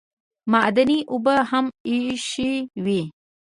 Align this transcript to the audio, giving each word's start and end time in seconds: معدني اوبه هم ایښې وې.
معدني 0.51 0.97
اوبه 1.11 1.35
هم 1.51 1.65
ایښې 1.89 2.51
وې. 2.83 3.01